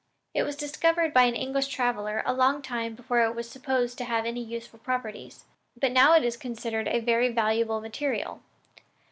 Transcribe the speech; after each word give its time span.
It 0.33 0.41
was 0.41 0.55
discovered 0.55 1.13
by 1.13 1.25
an 1.25 1.35
English 1.35 1.67
traveler 1.67 2.23
a 2.25 2.33
long 2.33 2.63
time 2.63 2.95
before 2.95 3.23
it 3.23 3.35
was 3.35 3.47
supposed 3.47 3.99
to 3.99 4.05
have 4.05 4.25
any 4.25 4.41
useful 4.43 4.79
properties, 4.79 5.45
but 5.79 5.91
now 5.91 6.15
it 6.15 6.23
is 6.23 6.37
considered 6.37 6.87
a 6.87 6.99
very 7.01 7.31
valuable 7.31 7.81
material. 7.81 8.41